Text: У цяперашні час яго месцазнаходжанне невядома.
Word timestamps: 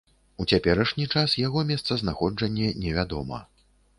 У 0.43 0.45
цяперашні 0.53 1.05
час 1.17 1.35
яго 1.41 1.59
месцазнаходжанне 1.71 2.73
невядома. 2.87 3.43